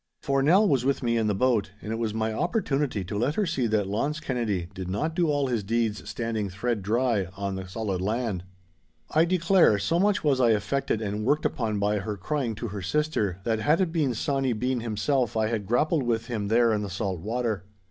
For 0.19 0.41
Nell 0.41 0.67
was 0.67 0.83
with 0.83 1.03
me 1.03 1.15
in 1.15 1.27
the 1.27 1.35
boat, 1.35 1.73
and 1.79 1.91
it 1.93 1.97
was 1.99 2.11
my 2.11 2.33
opportunity 2.33 3.03
to 3.03 3.17
let 3.19 3.35
her 3.35 3.45
see 3.45 3.67
that 3.67 3.85
Launce 3.85 4.19
Kennedy 4.19 4.67
did 4.73 4.87
not 4.87 5.13
do 5.13 5.27
all 5.27 5.45
his 5.45 5.63
deeds 5.63 6.09
standing 6.09 6.49
thread 6.49 6.81
dry 6.81 7.27
on 7.37 7.53
the 7.53 7.67
solid 7.67 8.01
land. 8.01 8.43
I 9.11 9.25
declare, 9.25 9.77
so 9.77 9.99
much 9.99 10.23
was 10.23 10.41
I 10.41 10.49
affected 10.53 11.03
and 11.03 11.23
worked 11.23 11.45
upon 11.45 11.77
by 11.77 11.99
her 11.99 12.17
crying 12.17 12.55
to 12.55 12.69
her 12.69 12.81
sister, 12.81 13.41
that 13.43 13.59
had 13.59 13.79
it 13.79 13.91
been 13.91 14.15
Sawny 14.15 14.53
Bean 14.53 14.79
himself 14.79 15.37
I 15.37 15.49
had 15.49 15.67
grappled 15.67 16.01
with 16.01 16.25
him 16.25 16.47
there 16.47 16.73
in 16.73 16.81
the 16.81 16.89
salt 16.89 17.19
water. 17.19 17.65